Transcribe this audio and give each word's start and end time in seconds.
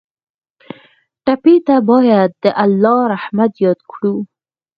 ټپي 1.25 1.55
ته 1.67 1.75
باید 1.89 2.29
د 2.43 2.45
الله 2.63 2.99
رحمت 3.13 3.51
یاد 3.65 3.79
کړو. 3.91 4.15